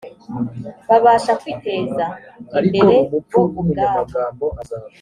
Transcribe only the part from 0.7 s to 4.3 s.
babasha kwiteza imbere bo ubwabo